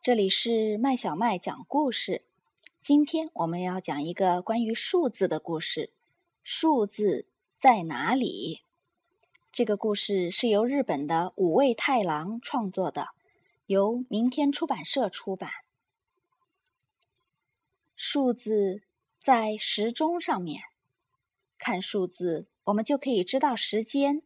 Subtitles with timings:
[0.00, 2.22] 这里是麦小麦讲故事。
[2.80, 5.92] 今天我们要讲一个关于数字的故事。
[6.44, 7.26] 数字
[7.56, 8.62] 在哪里？
[9.50, 13.08] 这个故事是由日本的五味太郎创作的，
[13.66, 15.50] 由明天出版社出版。
[17.96, 18.82] 数字
[19.20, 20.62] 在时钟上面，
[21.58, 24.22] 看数字我们就可以知道时间。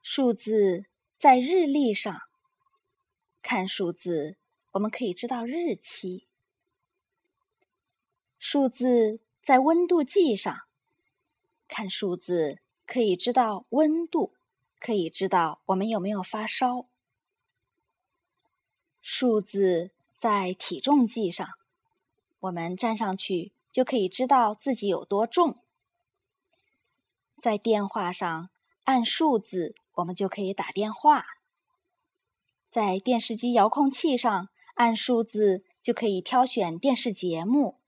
[0.00, 0.86] 数字
[1.16, 2.22] 在日历上。
[3.48, 4.36] 看数字，
[4.72, 6.26] 我们可以知道日期。
[8.40, 10.62] 数字在温度计上，
[11.68, 14.34] 看数字可以知道温度，
[14.80, 16.86] 可以知道我们有没有发烧。
[19.00, 21.48] 数字在体重计上，
[22.40, 25.58] 我们站上去就可以知道自己有多重。
[27.36, 28.50] 在电话上
[28.82, 31.35] 按数字，我们就可以打电话。
[32.68, 37.78] 在电视机遥控器上按数字，就可以挑选电视节目。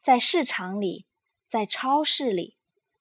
[0.00, 1.06] 在市场里，
[1.46, 2.56] 在超市里，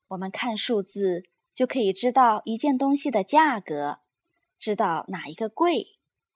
[0.10, 4.00] 我们看数字就可以知道一件东西的价格，
[4.60, 5.88] 知道哪一个贵，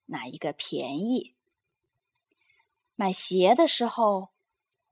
[0.06, 1.36] 哪一个便宜。
[2.96, 4.30] 买鞋的时候，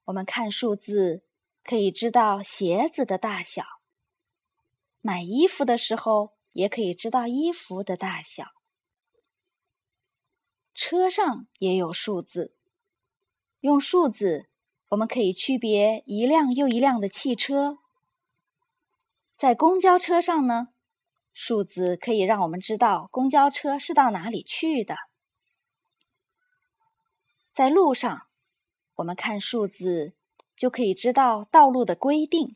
[0.06, 1.24] 我们看数字
[1.64, 3.64] 可以知道鞋子的大小；
[5.00, 8.52] 买衣服的时候，也可以知道衣服的大小。
[10.74, 12.56] 车上也有数字，
[13.60, 14.48] 用数字
[14.90, 17.78] 我们可以区别一辆又一辆的汽车。
[19.36, 20.70] 在公交车上呢，
[21.34, 24.96] 数字可以让我们知道公交车是到哪里去的。
[27.52, 28.28] 在路上，
[28.96, 30.14] 我们看数字
[30.56, 32.56] 就可以知道道路的规定，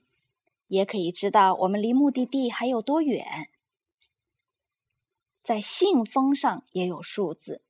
[0.68, 3.50] 也可以知道我们离目的地还有多远。
[5.44, 7.62] 在信封上也有数字。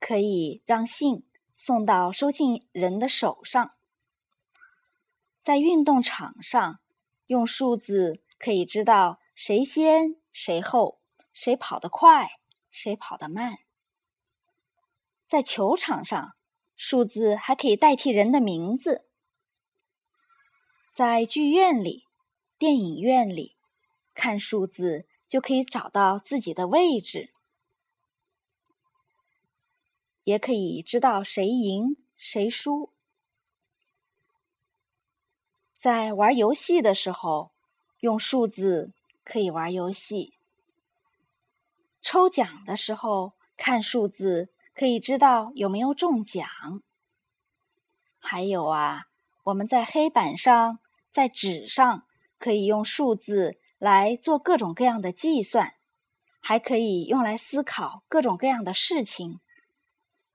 [0.00, 1.24] 可以让信
[1.56, 3.74] 送到收信人的手上。
[5.40, 6.80] 在运动场上，
[7.26, 11.00] 用数字可以知道谁先谁后，
[11.32, 12.28] 谁跑得快，
[12.70, 13.58] 谁跑得慢。
[15.26, 16.34] 在球场上，
[16.76, 19.06] 数字还可以代替人的名字。
[20.92, 22.04] 在剧院里、
[22.58, 23.56] 电影院里，
[24.12, 27.32] 看数字就可以找到自己的位置。
[30.24, 32.92] 也可以知道谁赢谁输。
[35.72, 37.52] 在玩游戏的时候，
[38.00, 38.92] 用数字
[39.24, 40.34] 可以玩游戏；
[42.02, 46.46] 抽奖的时候看数字，可以知道有没有中奖。
[48.18, 49.06] 还有啊，
[49.44, 52.06] 我们在黑板上、在纸上，
[52.38, 55.76] 可以用数字来做各种各样的计算，
[56.40, 59.40] 还可以用来思考各种各样的事情。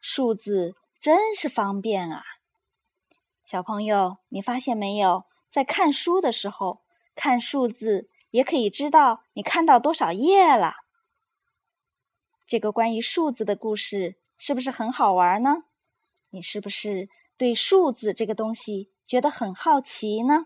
[0.08, 2.22] 数字真是方便啊！
[3.44, 5.26] 小朋友，你发现没有？
[5.50, 6.84] 在看书的时候，
[7.16, 10.76] 看数字也可以知道你看到多少页了。
[12.46, 15.64] 这个关于数字的故事是不是很好玩呢？
[16.30, 20.46] 你是不是对数字这个东西觉得很好奇呢？